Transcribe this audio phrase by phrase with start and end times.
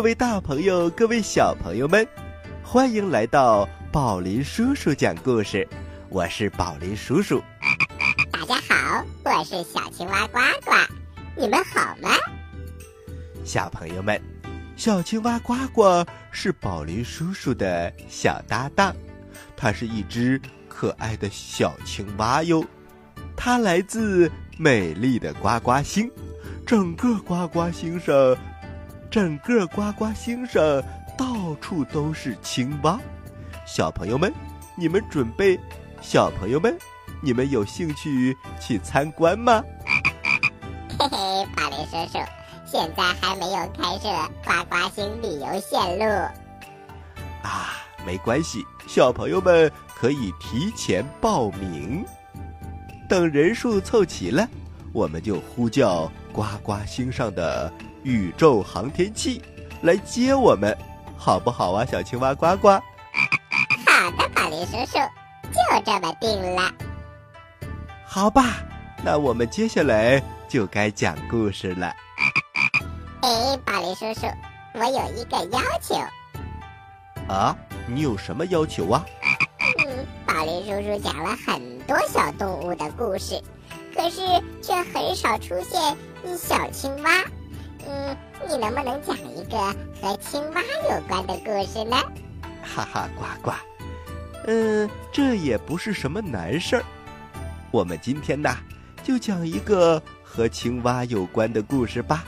[0.00, 2.08] 各位大朋友，各位小朋友们，
[2.62, 5.68] 欢迎来到宝林叔叔讲故事。
[6.08, 7.38] 我是宝林叔叔。
[8.32, 10.72] 大家好，我是小青蛙呱呱，
[11.36, 12.08] 你们好吗？
[13.44, 14.18] 小朋友们，
[14.74, 18.96] 小青蛙呱呱是宝林叔叔的小搭档，
[19.54, 22.64] 它是一只可爱的小青蛙哟。
[23.36, 26.10] 它来自美丽的呱呱星，
[26.64, 28.14] 整个呱呱星上。
[29.10, 30.62] 整个呱呱星上
[31.18, 32.96] 到处都是青蛙，
[33.66, 34.32] 小朋友们，
[34.76, 35.58] 你们准备？
[36.00, 36.78] 小朋友们，
[37.20, 39.64] 你们有兴趣去参观吗？
[40.96, 42.18] 嘿嘿，巴雷叔叔，
[42.64, 44.08] 现在还没有开设
[44.44, 46.04] 呱呱星旅游线路。
[47.42, 52.04] 啊，没关系，小朋友们可以提前报名，
[53.08, 54.48] 等人数凑齐了，
[54.92, 57.72] 我们就呼叫呱呱星上的。
[58.02, 59.42] 宇宙航天器
[59.82, 60.76] 来接我们，
[61.16, 62.68] 好不好啊，小青蛙呱呱？
[62.68, 64.98] 好的，宝林叔叔，
[65.52, 66.72] 就这么定了。
[68.06, 68.56] 好吧，
[69.04, 71.92] 那我们接下来就该讲故事了。
[73.22, 74.26] 哎，宝林叔叔，
[74.74, 75.94] 我有一个要求。
[77.28, 77.56] 啊，
[77.86, 79.04] 你有什么要求啊？
[79.86, 83.40] 嗯，宝林叔叔讲了很多小动物的故事，
[83.94, 84.20] 可是
[84.62, 85.96] 却很少出现
[86.36, 87.10] 小青蛙。
[87.90, 88.16] 嗯，
[88.48, 91.96] 你能不能讲一个和青蛙有关的故事呢？
[92.62, 93.52] 哈哈，呱呱，
[94.46, 96.84] 嗯，这也不是什么难事儿。
[97.72, 98.56] 我们今天呢，
[99.02, 102.24] 就讲一个和青蛙有关的故事吧。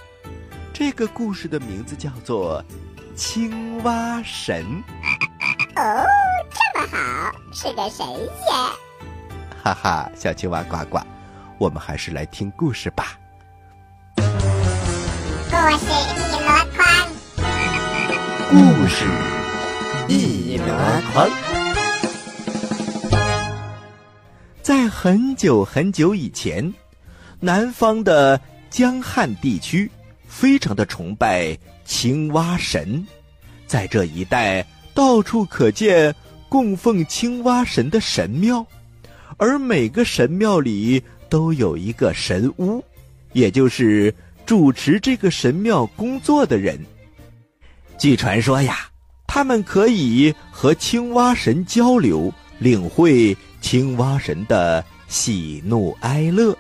[0.73, 2.61] 这个故事的名字叫做
[3.15, 4.65] 《青蛙神》。
[5.81, 6.05] 哦，
[6.51, 8.55] 这么好，是个神仙。
[9.63, 10.99] 哈哈，小青蛙呱呱，
[11.57, 13.17] 我们还是来听故事吧。
[15.63, 16.83] 故事一箩筐，
[18.51, 19.05] 故事
[20.09, 20.67] 一箩
[21.13, 21.31] 筐。
[24.61, 26.75] 在很久很久以前，
[27.39, 28.41] 南方的
[28.71, 29.89] 江汉地区
[30.27, 33.07] 非常的崇拜青蛙神，
[33.65, 36.13] 在这一带到处可见
[36.49, 38.67] 供奉青蛙神的神庙，
[39.37, 42.85] 而每个神庙里都有一个神屋，
[43.33, 44.13] 也就是。
[44.45, 46.79] 主持这个神庙工作的人，
[47.99, 48.89] 据传说呀，
[49.27, 56.57] 他们可以和青蛙神交流，领会青蛙神的喜怒哀乐。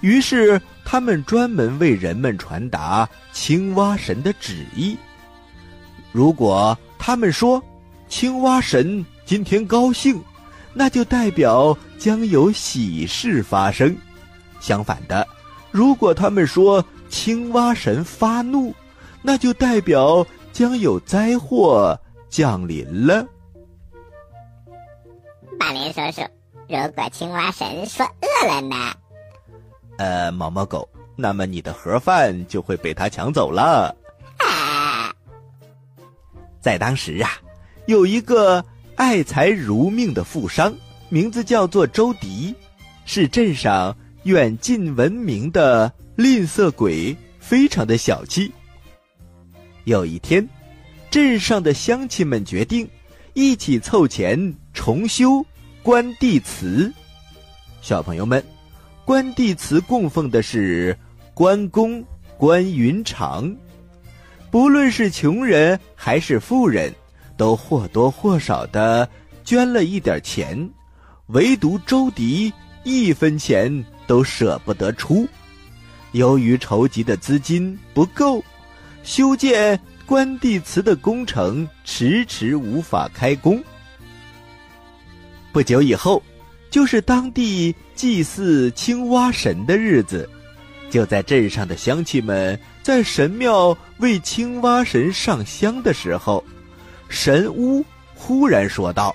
[0.00, 4.96] 于是，他们专门为人们传达青蛙神的旨意。
[6.12, 7.62] 如果他们说
[8.08, 10.20] 青蛙神今天高兴，
[10.72, 13.96] 那就代表将有喜事发生。
[14.60, 15.26] 相反的，
[15.74, 18.72] 如果他们说，青蛙神发怒，
[19.22, 21.98] 那就代表将有灾祸
[22.30, 23.26] 降临了。
[25.58, 26.22] 巴林叔叔，
[26.68, 28.76] 如果青蛙神说饿了呢？
[29.98, 33.92] 呃，毛毛狗，那么你的盒饭就会被他抢走了。
[34.38, 35.12] 啊！
[36.60, 37.30] 在当时啊，
[37.86, 38.64] 有一个
[38.94, 40.72] 爱财如命的富商，
[41.08, 42.54] 名字叫做周迪，
[43.04, 43.92] 是镇上
[44.24, 45.92] 远近闻名的。
[46.16, 48.52] 吝啬鬼非常的小气。
[49.82, 50.48] 有一天，
[51.10, 52.88] 镇上的乡亲们决定
[53.32, 55.44] 一起凑钱重修
[55.82, 56.92] 关帝祠。
[57.82, 58.40] 小朋友们，
[59.04, 60.96] 关帝祠供奉的是
[61.34, 62.00] 关公
[62.38, 63.52] 关云长。
[64.52, 66.94] 不论是穷人还是富人，
[67.36, 69.08] 都或多或少的
[69.42, 70.70] 捐了一点钱，
[71.26, 72.52] 唯独周迪
[72.84, 75.28] 一分钱都舍不得出。
[76.12, 78.44] 由于筹集的资金不够，
[79.02, 83.62] 修建关帝祠的工程迟迟无法开工。
[85.52, 86.22] 不久以后，
[86.70, 90.28] 就是当地祭祀青蛙神的日子。
[90.90, 96.44] 就在镇上的乡亲们在神庙为青蛙神上香的时候，
[97.08, 97.84] 神巫
[98.14, 99.14] 忽然说道。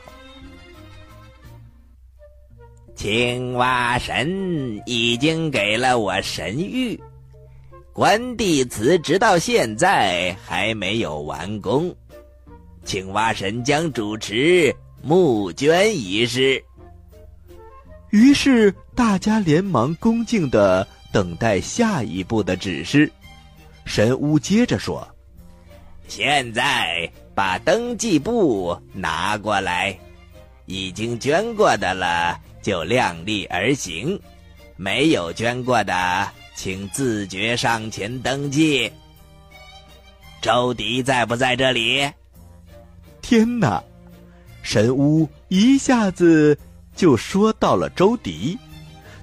[3.00, 7.00] 青蛙神已经给了我神谕，
[7.94, 11.96] 关帝祠直到现在还没有完工，
[12.84, 16.62] 青蛙神将主持募捐仪式。
[18.10, 23.10] 于是大家连忙恭敬的等待下一步的指示。
[23.86, 25.08] 神巫接着说
[26.10, 29.98] ：“现在把登记簿拿过来，
[30.66, 34.20] 已经捐过的了。”就量力而行，
[34.76, 38.92] 没有捐过的，请自觉上前登记。
[40.42, 42.10] 周迪在不在这里？
[43.22, 43.84] 天哪！
[44.62, 46.58] 神巫一下子
[46.96, 48.58] 就说到了周迪。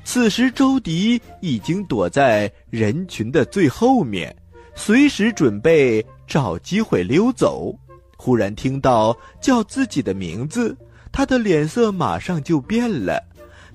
[0.04, 4.34] 此时，周迪已经躲在人群的最后面，
[4.74, 7.74] 随时准备找机会溜走。
[8.16, 10.76] 忽然听到叫自己的名字，
[11.16, 13.24] 他的脸色马上就变了，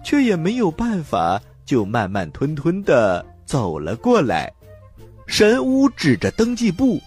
[0.05, 4.53] 却也没有办法，就慢慢吞吞的走了过来。
[5.25, 7.01] 神巫指着登记簿：“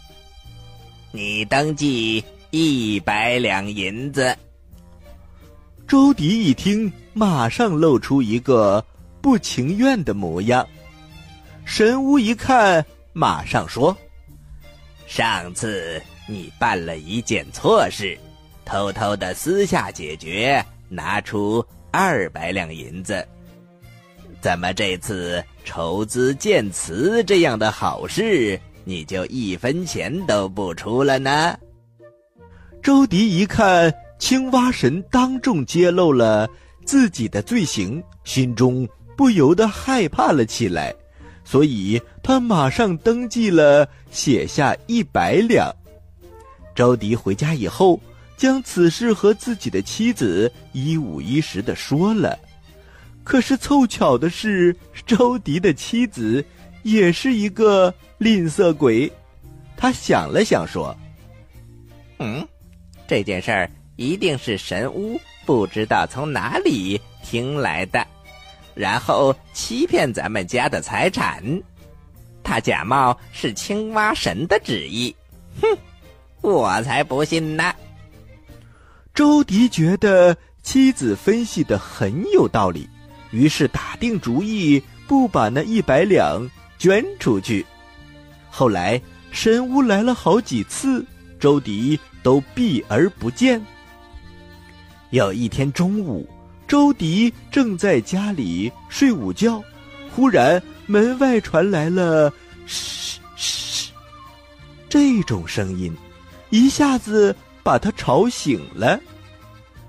[1.14, 4.36] 你登记一百两银子。”
[5.86, 8.84] 周迪一听，马上露出一个
[9.22, 10.66] 不情愿的模样。
[11.64, 13.96] 神巫一看，马上说
[15.06, 18.18] ：“上次你办了一件错事，
[18.64, 23.26] 偷偷的私下解决，拿出二百两银子。
[24.40, 31.58] 怎么这次筹资建祠这样的好事，你就一分钱都不出了呢？”
[32.82, 33.92] 周迪一看。
[34.16, 36.48] 青蛙神当众揭露了
[36.86, 40.94] 自己的罪行，心中不由得害怕了起来，
[41.44, 45.70] 所以他马上登记了，写下一百两。
[46.74, 48.00] 周迪回家以后，
[48.36, 52.38] 将此事和自己的妻子一五一十的说了。
[53.22, 54.76] 可是凑巧的是，
[55.06, 56.44] 周迪的妻子
[56.82, 59.10] 也是一个吝啬鬼，
[59.76, 60.96] 他想了想说
[62.18, 62.46] ：“嗯，
[63.06, 68.04] 这件事儿。”一定是神巫不知道从哪里听来的，
[68.74, 71.40] 然后欺骗咱们家的财产。
[72.42, 75.14] 他假冒是青蛙神的旨意，
[75.62, 75.78] 哼，
[76.40, 77.72] 我才不信呢。
[79.14, 82.88] 周迪觉得妻子分析的很有道理，
[83.30, 87.64] 于是打定主意不把那一百两捐出去。
[88.50, 89.00] 后来
[89.30, 91.06] 神巫来了好几次，
[91.38, 93.64] 周迪都避而不见。
[95.10, 96.28] 有一天中午，
[96.66, 99.62] 周迪正在家里睡午觉，
[100.10, 102.32] 忽然门外传来了
[102.66, 103.92] “嘘嘘”
[104.90, 105.96] 这种声音，
[106.50, 107.34] 一下子
[107.64, 109.00] 把他吵醒了。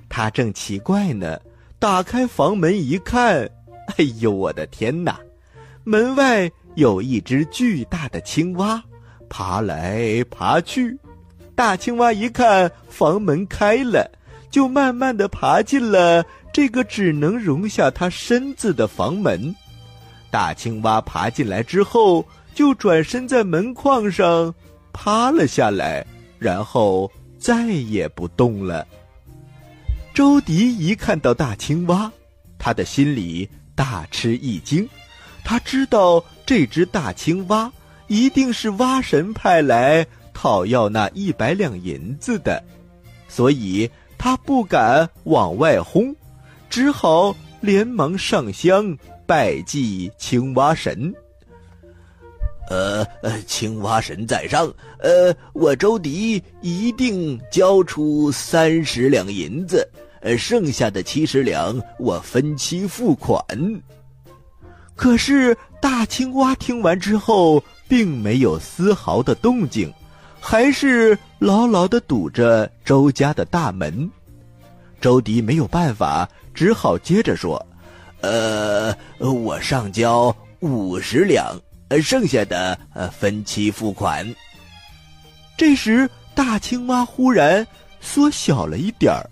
[0.09, 1.39] 他正奇怪呢，
[1.77, 3.47] 打开房门一看，
[3.97, 5.19] 哎呦，我的天哪！
[5.83, 8.83] 门外有一只巨大的青蛙，
[9.29, 10.97] 爬来爬去。
[11.53, 14.09] 大青蛙一看房门开了。
[14.51, 19.53] 就慢慢的爬进了这个只能容下它身子的房门。
[20.31, 24.55] 大青蛙爬进来之后，就转身在门框上
[24.93, 26.05] 趴了下来，
[26.39, 27.11] 然后
[27.45, 28.87] 再也不动了。
[30.15, 32.11] 周迪一看到大青蛙，
[32.57, 34.89] 他的心里大吃一惊。
[35.43, 37.71] 他知道这只大青蛙
[38.07, 42.63] 一定是蛙神派来讨要那一百两银子的，
[43.27, 43.87] 所以。
[44.17, 46.15] 他不敢往外轰，
[46.67, 48.97] 只好连忙上香
[49.27, 51.13] 拜祭青蛙神。
[52.69, 59.87] 呃呃，青蛙神在上，呃，我周迪一定交出三十两银子，
[60.21, 63.43] 呃，剩下的七十两我分期付款。
[64.95, 69.93] 可是大青蛙听完之后，并没有丝毫的动静。
[70.47, 74.07] 还是牢牢的堵着周家的大门，
[75.01, 77.65] 周迪没有办法，只好接着说
[78.21, 81.59] ：“呃，我上交五十两，
[82.01, 84.25] 剩下的呃分期付款。”
[85.57, 87.65] 这时，大青蛙忽然
[88.01, 89.29] 缩小了一点儿。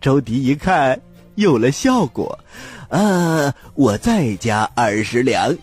[0.00, 1.00] 周迪一看，
[1.36, 2.38] 有了效果，
[2.88, 5.56] 啊，我再加二十两。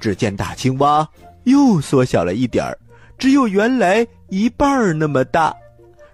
[0.00, 1.08] 只见大青蛙
[1.44, 2.76] 又缩小了一点儿。
[3.16, 5.54] 只有原来一半儿那么大，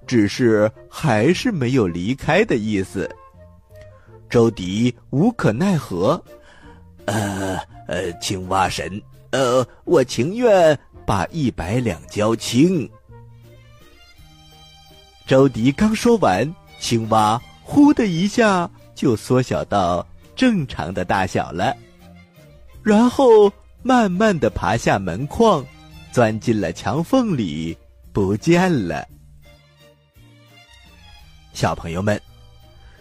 [0.07, 3.11] 只是还是没有离开的意思。
[4.29, 6.23] 周迪无可奈何，
[7.07, 12.89] 呃呃，青蛙神，呃，我情愿把一百两交清。
[15.27, 21.75] 周迪刚说完，青蛙呼的一下就缩小到正常的大小了，
[22.83, 23.51] 然后
[23.83, 25.65] 慢慢的爬下门框。
[26.11, 27.77] 钻进了墙缝里，
[28.13, 29.07] 不见了。
[31.53, 32.21] 小朋友们，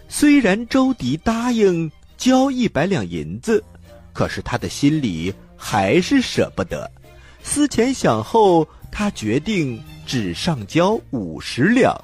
[0.08, 3.64] 虽然周迪答应交一百两银子，
[4.18, 6.90] 可是他的心里还是舍不得。
[7.40, 11.96] 思前想后，他决定只上交五十两。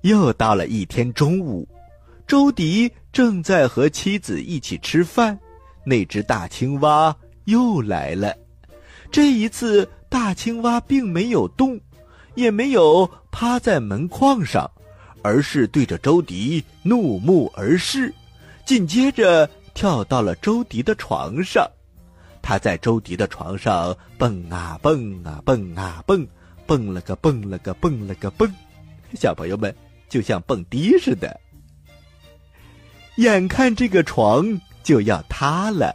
[0.00, 1.68] 又到了一天中午，
[2.26, 5.38] 周迪正在和妻子一起吃饭，
[5.84, 8.36] 那只大青蛙又来了。
[9.12, 11.80] 这一次，大青蛙并没有动，
[12.34, 14.68] 也没有趴在门框上，
[15.22, 18.12] 而是对着周迪怒目而视，
[18.66, 21.64] 紧接着跳到了周迪的床上。
[22.42, 26.26] 他在周迪的床上蹦啊蹦啊蹦啊蹦，
[26.66, 28.52] 蹦了个蹦了个蹦了个蹦，
[29.14, 29.72] 小朋友们
[30.08, 31.38] 就像蹦迪似的。
[33.18, 35.94] 眼看这个床就要塌了，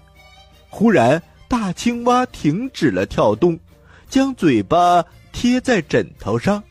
[0.69, 3.59] 忽然大青蛙停止了跳动，
[4.07, 6.63] 将嘴巴贴在枕头上，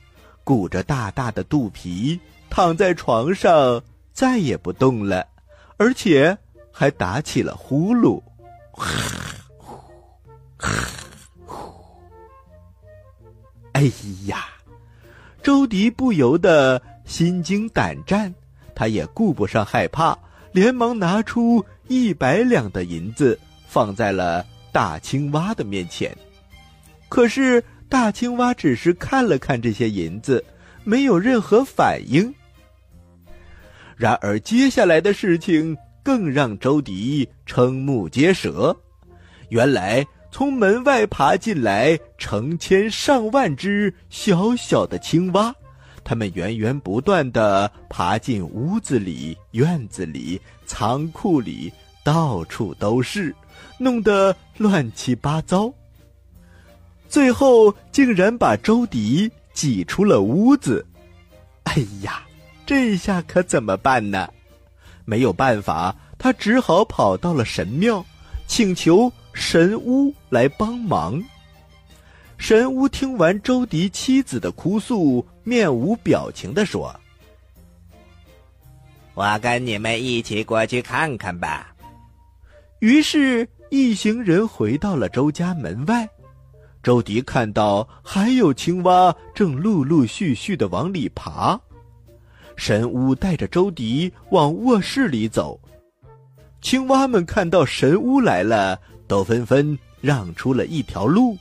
[0.44, 3.82] 鼓着大大的肚皮躺在床上，
[4.14, 5.26] 再也不动了，
[5.76, 6.38] 而且
[6.72, 8.20] 还打起了呼噜。
[13.72, 13.82] 哎
[14.26, 14.46] 呀，
[15.42, 18.32] 周迪不由得心惊胆战，
[18.74, 20.16] 他也顾不上害怕，
[20.52, 26.16] 连忙拿出一百两的银子放在了大青蛙的面前。
[27.08, 30.44] 可是大青蛙只是看了看这些银子，
[30.84, 32.32] 没有任何反应。
[33.96, 38.76] 然而接下来的事情更让周迪瞠目结舌，
[39.48, 40.06] 原来。
[40.34, 45.54] 从门外爬进来成千上万只小小的青蛙，
[46.02, 51.70] 它们源源不断的爬进屋子里、院子里、仓库里，
[52.02, 53.36] 到处都是，
[53.78, 55.70] 弄得乱七八糟。
[57.10, 60.86] 最后竟然把周迪挤出了屋子。
[61.64, 62.22] 哎呀，
[62.64, 64.26] 这下可怎么办呢？
[65.04, 68.04] 没有办法，他只好跑到了神庙，
[68.46, 69.12] 请求。
[69.34, 71.24] 神巫来帮忙。
[72.36, 76.94] 神巫听完周迪妻子的哭诉，面无表情的说
[79.14, 81.74] ：“我跟你们一起过去看看吧。”
[82.80, 86.06] 于是，一行人回到了周家门外。
[86.82, 91.58] 周迪看到还有青蛙正陆陆续续的往里爬。
[92.56, 95.60] 神巫带着周迪往卧室里走。
[96.60, 98.78] 青蛙们看到神巫来了。
[99.08, 101.36] 都纷纷让出了一条路。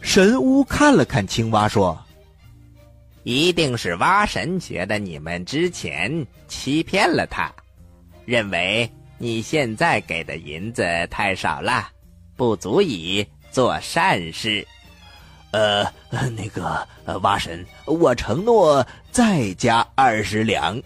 [0.00, 2.00] 神巫看了看青蛙，说
[3.24, 7.52] ：“一定是蛙神觉得你们之前欺骗了他，
[8.24, 8.88] 认为
[9.18, 11.88] 你现在给的银子太少了，
[12.36, 14.64] 不足以做善事。
[15.54, 15.88] 呃，
[16.30, 16.84] 那个
[17.22, 20.82] 蛙神，我承诺再加二十两。”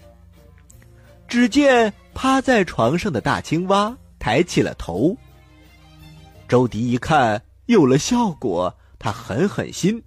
[1.27, 5.17] 只见趴在床上的大青蛙抬起了头。
[6.47, 10.01] 周迪一看有了效果，他狠狠心，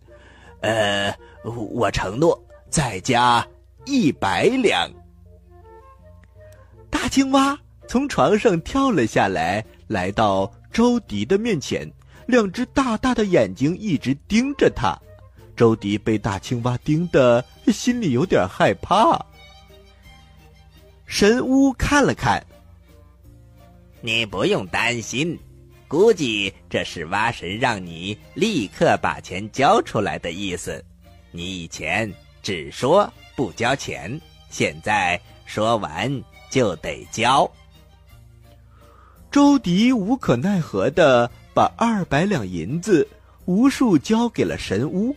[0.61, 1.13] 呃，
[1.45, 2.41] 我承诺
[2.71, 3.45] 再加
[3.85, 4.89] 一百两。
[6.89, 11.91] 大青蛙从床上跳了下来，来到周迪的面前，
[12.27, 14.97] 两只大大的眼睛一直盯着他。
[15.57, 19.25] 周迪被大青蛙盯得心里有点害怕。
[21.07, 22.43] 神巫看了看，
[24.01, 25.39] 你不用担心。
[25.87, 30.83] 估计这是蛙神让你立刻把钱交出来的意思。
[31.31, 32.11] 你以前
[32.43, 37.51] 只说不交钱，现在说完就得交。
[39.31, 43.07] 周迪无可奈何的把二百两银子
[43.45, 45.15] 无数交给了神巫。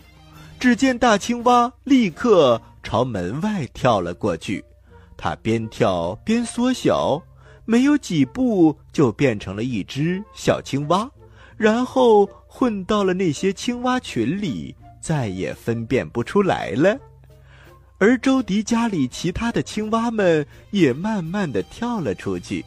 [0.59, 4.63] 只见大青蛙立刻朝门外跳了过去，
[5.17, 7.21] 它边跳边缩小。
[7.67, 11.09] 没有几步就变成了一只小青蛙，
[11.57, 16.95] 然后混到了那些青蛙群里，再也分辨不出来了。
[17.97, 22.63] 而周迪家里其他的青蛙们也慢慢的跳了出去，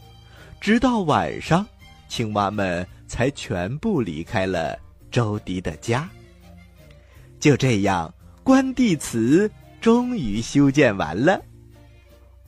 [0.61, 1.65] 直到晚上，
[2.09, 4.79] 青蛙们才全部离开了
[5.11, 6.09] 周迪的家。
[7.41, 8.13] 就这样，
[8.45, 9.51] 关帝祠
[9.81, 11.43] 终于修建完了。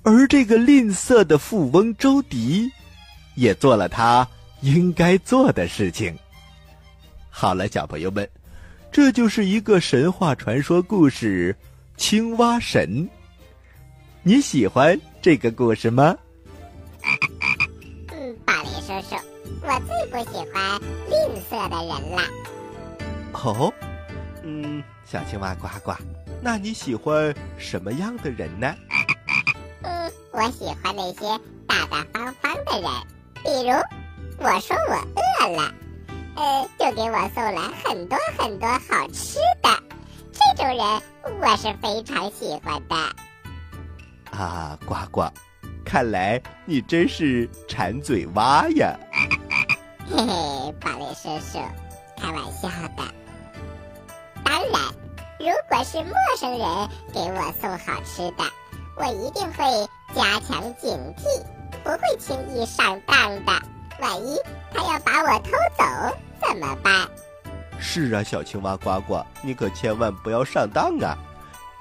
[0.02, 2.71] 而这个吝啬的富翁周迪，
[3.35, 4.26] 也做了他
[4.61, 6.17] 应该做的事情。
[7.29, 8.29] 好了，小朋友们，
[8.90, 11.57] 这就是一个神话传说故事——
[11.97, 13.09] 青蛙神。
[14.23, 16.17] 你喜欢这个故事吗？
[18.11, 19.17] 嗯，巴雷叔叔，
[19.62, 22.23] 我最不喜欢吝啬的人了。
[23.33, 23.73] 哦，
[24.43, 25.93] 嗯，小青蛙呱呱，
[26.43, 28.75] 那你喜欢什么样的人呢？
[29.83, 32.90] 嗯我喜欢那些大大方方的人，
[33.43, 33.75] 比如
[34.38, 34.95] 我说我
[35.45, 35.75] 饿了，
[36.37, 39.83] 呃，就给我送来很多很多好吃的，
[40.33, 41.02] 这种人
[41.40, 42.97] 我是非常喜欢的。
[44.31, 45.29] 啊，呱呱，
[45.85, 48.97] 看来你真是馋嘴蛙呀！
[50.12, 51.59] 嘿嘿，宝贝叔叔，
[52.17, 53.05] 开玩笑的。
[54.43, 54.83] 当然，
[55.38, 58.43] 如果是陌生人给我送好吃的，
[58.97, 61.23] 我一定会加强警惕，
[61.85, 63.52] 不会轻易上当的。
[64.00, 64.37] 万一
[64.75, 67.09] 他要把我偷走怎么办？
[67.79, 71.17] 是啊，小青蛙呱呱，你可千万不要上当啊！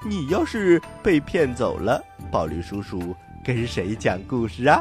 [0.06, 3.12] 你要是被骗走了，宝林叔叔
[3.44, 4.80] 跟谁讲故事啊？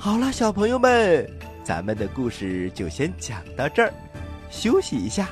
[0.00, 1.26] 好了，小朋友们，
[1.64, 3.90] 咱们的故事就先讲到这儿，
[4.50, 5.28] 休息一下，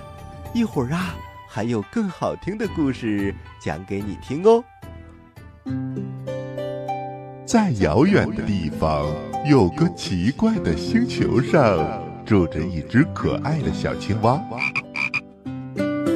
[0.55, 1.15] 一会儿啊，
[1.47, 4.65] 还有更好听的故事讲给你听哦。
[7.45, 9.07] 在遥远的地方，
[9.47, 14.41] 有个奇怪的星球上，住着一只可爱的小青蛙。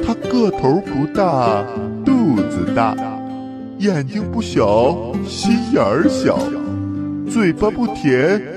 [0.03, 1.63] 它个头不大，
[2.03, 2.95] 肚子大，
[3.77, 6.39] 眼睛不小，心眼儿小。
[7.29, 8.56] 嘴巴不甜，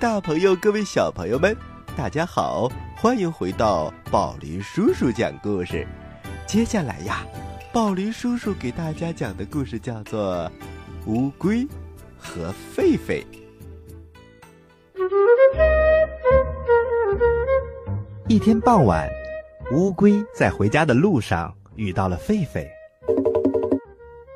[0.00, 1.56] 大朋友，各位小朋友们，
[1.96, 5.84] 大家好，欢迎回到宝林叔叔讲故事。
[6.46, 7.26] 接下来呀，
[7.72, 10.48] 宝林叔叔给大家讲的故事叫做
[11.10, 11.66] 《乌龟
[12.16, 13.24] 和狒狒》。
[18.28, 19.08] 一天傍晚，
[19.72, 22.64] 乌龟在回家的路上遇到了狒狒。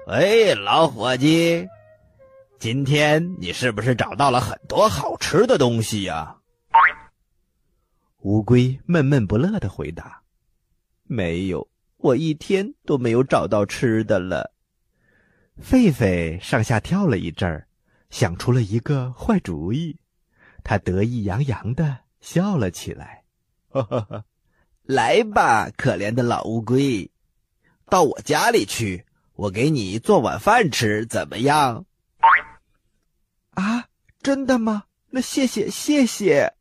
[0.08, 1.68] 哎，老伙计，
[2.62, 6.36] 今天你是不是找到了很多好吃的东西呀？
[8.20, 10.22] 乌龟闷闷不乐的回答
[11.02, 14.54] ：“没有，我一天都没有找到吃的了。”
[15.60, 17.66] 狒狒上下跳了一阵儿，
[18.10, 19.96] 想出了一个坏主意，
[20.62, 23.24] 他得意洋洋的笑了起来。
[23.70, 24.24] 哈哈哈！
[24.84, 27.10] 来吧，可怜的老乌龟，
[27.86, 31.86] 到我家里去，我给你做晚饭吃，怎么样？
[34.22, 34.84] 真的吗？
[35.10, 36.54] 那谢谢谢谢。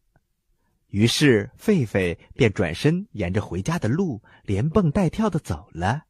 [0.88, 6.04] 于是狒狒便转身沿着回家的路连蹦带跳的走了，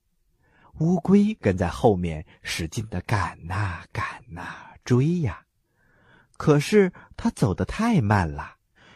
[0.79, 4.43] 乌龟跟在后面使劲的赶呐赶呐
[4.83, 5.45] 追呀，
[6.37, 8.55] 可是它走得太慢了。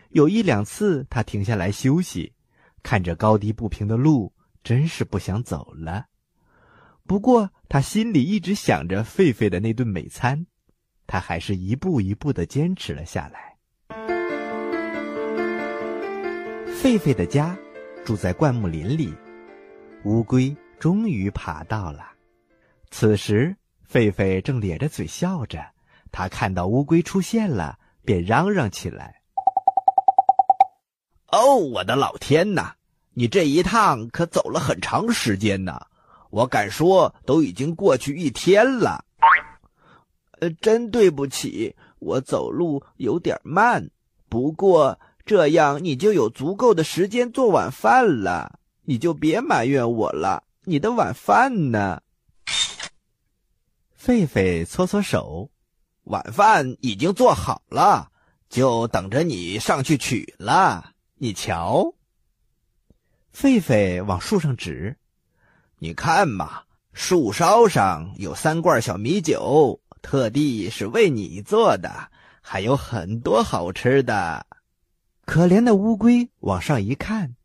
[0.10, 2.34] 有一两次，他停下来休息，
[2.82, 6.06] 看着高低不平的路，真是不想走了。
[7.06, 10.48] 不过，他心里一直想着狒狒的那顿美餐，
[11.08, 13.56] 他还是一步一步的坚持了下来。
[16.82, 17.56] 狒狒的家
[18.04, 19.14] 住在灌木林里，
[20.04, 22.06] 乌龟终于爬到了。
[22.92, 23.56] 此时，
[23.92, 25.66] 狒狒正咧着嘴笑着，
[26.12, 29.22] 他看到乌龟出现了，便嚷嚷起来。
[31.28, 32.76] 哦，我的老天哪！
[33.14, 35.88] 你这一趟可走了很长时间呢，
[36.30, 39.05] 我敢说都已经过去一天了。
[40.40, 43.90] 呃，真对不起，我走路有点慢。
[44.30, 50.44] 不过这样你就有足够的时间做晚饭了，你就别埋怨我了。
[50.64, 52.02] 你的晚饭呢？
[54.00, 55.50] 狒狒搓搓手，
[56.04, 58.12] 晚饭已经做好了，
[58.50, 60.92] 就等着你上去取了。
[61.16, 61.96] 你瞧，
[63.34, 64.98] 狒狒往树上指
[65.80, 74.46] ：“你看嘛，树梢上有三罐小米酒，特地是为你做的，还有很多好吃的。”
[75.26, 77.36] 可怜的乌龟往上一看，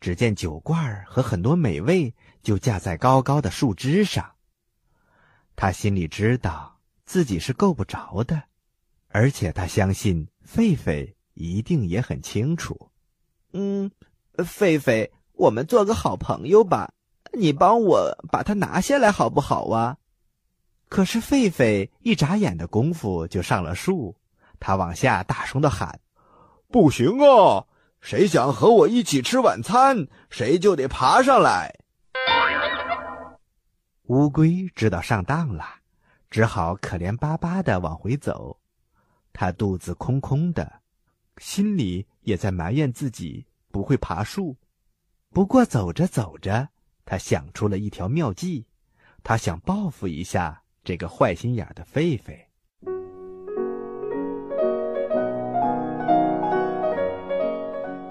[0.00, 4.32] 只见酒罐和很多美味就架在高高的树枝上。
[5.54, 8.42] 他心里知道自己是够不着的，
[9.10, 12.90] 而且他相信狒狒一定也很清楚。
[13.52, 13.88] 嗯，
[14.38, 16.92] 狒狒，我们做个好朋友吧。
[17.32, 19.96] 你帮我把它拿下来好不好啊？
[20.88, 24.16] 可是狒狒一眨眼的功夫就上了树，
[24.58, 26.00] 他往下大声的喊
[26.68, 27.66] ：“不行啊！
[28.00, 31.74] 谁想和我一起吃晚餐，谁就得爬上来。”
[34.08, 35.64] 乌龟知道上当了，
[36.30, 38.58] 只好可怜巴巴的往回走。
[39.32, 40.80] 他肚子空空的，
[41.38, 42.06] 心里。
[42.24, 44.56] 也在埋怨自己不会爬树，
[45.28, 46.70] 不过走着走着，
[47.04, 48.66] 他想出了一条妙计，
[49.22, 52.44] 他想报复一下这个坏心眼的狒狒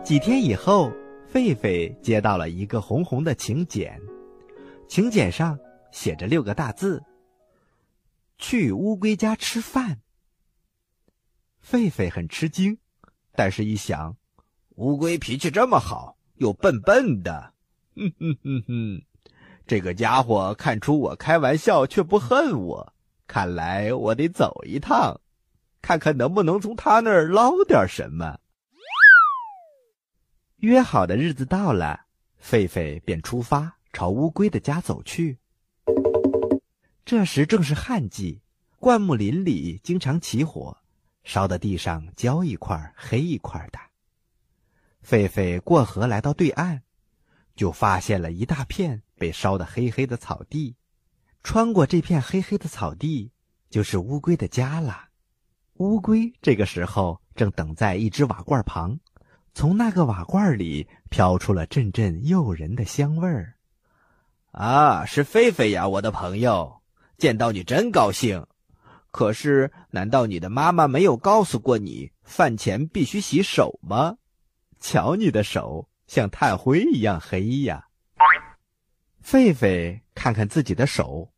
[0.03, 0.91] 几天以后
[1.31, 4.01] 狒狒接到了一个红红的请柬
[4.87, 5.57] 请柬上
[5.91, 7.03] 写着六个大字
[8.37, 10.01] 去乌龟家吃饭。
[11.65, 12.79] 狒狒很吃惊
[13.31, 14.17] 但是一想
[14.75, 17.53] 乌龟脾气这么好又笨笨的
[17.95, 19.12] 哼哼哼哼。
[19.65, 22.93] 这个家伙看出我开玩笑，却不恨我，
[23.27, 25.21] 看来我得走一趟，
[25.81, 28.39] 看看能不能从他那儿捞点什么。
[30.57, 32.01] 约好的日子到了，
[32.41, 35.37] 狒狒便出发朝乌龟的家走去。
[37.05, 38.41] 这时正是旱季，
[38.79, 40.77] 灌木林里经常起火。
[41.23, 43.79] 烧的地上焦一块黑一块的。
[45.07, 46.81] 狒狒过河来到对岸，
[47.55, 50.75] 就发现了一大片被烧得黑黑的草地。
[51.43, 53.31] 穿过这片黑黑的草地，
[53.69, 55.09] 就是乌龟的家了。
[55.73, 58.97] 乌龟这个时候正等在一只瓦罐旁，
[59.53, 63.55] 从那个瓦罐里飘出了阵阵诱人的香味儿。
[64.51, 66.81] 啊，是狒狒呀，我的朋友，
[67.17, 68.45] 见到你真高兴。
[69.11, 74.17] 可是，难道你的妈妈没有告诉过你饭前必须洗手吗？
[74.79, 77.87] 瞧你的手像炭灰一样黑呀！
[79.25, 81.33] 狒狒看看自己的手，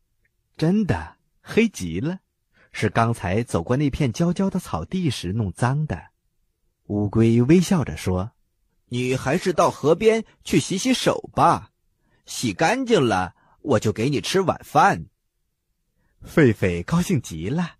[0.58, 2.18] 真的黑极了，
[2.72, 6.08] 是刚才走过那片焦焦的草地时弄脏的。
[6.88, 8.32] 乌龟微笑着说
[8.92, 11.70] ：“你还是到河边去洗洗手吧，
[12.26, 15.06] 洗干净了，我就给你吃晚饭。”
[16.22, 17.76] 狒狒高兴极了，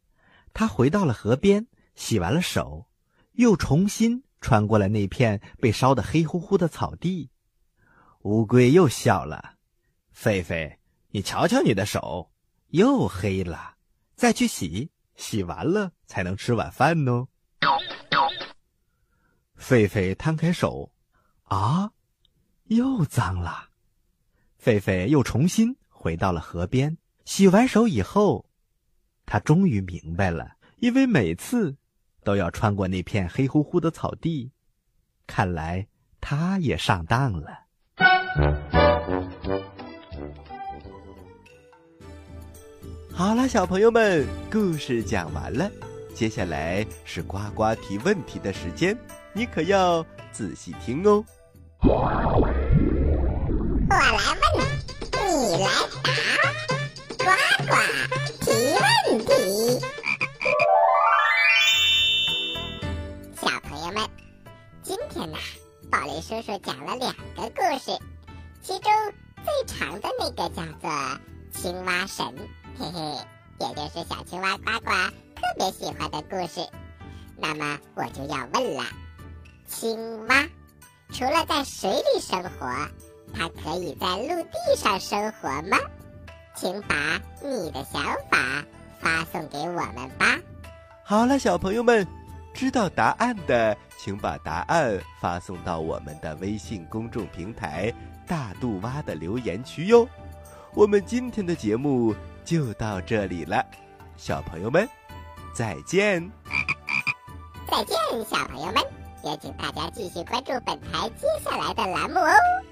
[0.55, 2.87] 他回到了河边，洗完了手，
[3.33, 7.31] 又重新穿过了那片被烧得黑乎乎的草地。
[8.22, 9.55] 乌龟又笑了
[10.14, 10.77] ：“狒狒，
[11.11, 12.31] 你瞧瞧你的手，
[12.68, 13.77] 又黑了，
[14.14, 17.29] 再去洗，洗完了才能吃晚饭呢。”
[19.59, 20.92] 狒狒摊开手，
[21.44, 21.92] 啊，
[22.64, 23.70] 又脏了。
[24.62, 26.99] 狒狒又重新回到了河边。
[27.25, 28.49] 洗完手以后，
[29.25, 31.77] 他终于明白了，因为每次
[32.27, 34.51] 都要穿过那片黑乎乎的草地，
[35.29, 35.87] 看来
[36.21, 37.61] 他也上当了。
[43.12, 45.71] 好了，小朋友们，故事讲完了，
[46.17, 48.99] 接下来是呱呱提问题的时间，
[49.33, 51.25] 你可要仔细听哦。
[51.83, 52.53] 我来问，
[55.12, 55.69] 你来
[56.03, 56.11] 答。
[57.23, 57.31] 呱
[57.69, 57.73] 呱
[58.41, 59.31] 提问题，
[65.27, 65.39] 那，
[65.91, 67.99] 宝雷叔叔讲了两个故事，
[68.62, 68.93] 其中
[69.45, 70.91] 最长的那个叫做
[71.53, 72.27] 《青蛙神》，
[72.79, 73.01] 嘿嘿，
[73.61, 74.91] 也就是小青蛙呱呱
[75.35, 76.67] 特别喜欢的故事。
[77.37, 78.85] 那么我就要问了，
[79.67, 80.47] 青蛙
[81.12, 82.89] 除了在水里生活，
[83.35, 85.79] 它可以在陆地上生活吗？
[86.55, 86.97] 请把
[87.43, 88.65] 你的想法
[88.99, 90.39] 发送给我们吧。
[91.05, 92.07] 好了，小朋友们，
[92.57, 97.92] 知道答案的，请把答案发送到我们的微信公众平台
[98.27, 100.09] “大肚蛙”的留言区哟。
[100.73, 102.14] 我们今天的节目
[102.47, 103.62] 就到这里了，
[104.16, 104.88] 小朋友们，
[105.55, 106.27] 再见。
[107.71, 108.83] 再见，小朋友们，
[109.23, 112.66] 也请大家继续关注本台接下来的栏目哦。